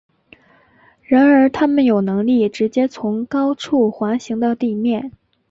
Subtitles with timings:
[1.03, 5.11] 然而它们有能力直接从高处滑行到地面。